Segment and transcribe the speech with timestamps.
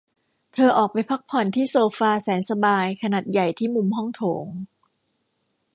[0.53, 4.45] เธอออกไปพ้กผ่อนที่โซฟาแสนสบายขนาดใหญ่ที่มุมห้องโถง